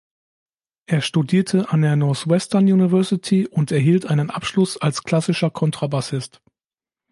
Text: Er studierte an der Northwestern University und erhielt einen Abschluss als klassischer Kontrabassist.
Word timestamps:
Er 0.87 1.01
studierte 1.01 1.69
an 1.69 1.83
der 1.83 1.95
Northwestern 1.95 2.63
University 2.63 3.47
und 3.47 3.71
erhielt 3.71 4.07
einen 4.07 4.31
Abschluss 4.31 4.77
als 4.81 5.03
klassischer 5.03 5.51
Kontrabassist. 5.51 6.41